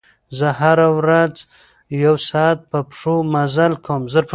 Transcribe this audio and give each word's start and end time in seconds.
زه 0.37 0.47
هره 0.59 0.87
ورځ 0.99 1.35
یو 2.03 2.15
ساعت 2.29 2.59
په 2.71 2.79
پښو 2.89 3.15
مزل 3.33 3.73
کوم. 3.85 4.03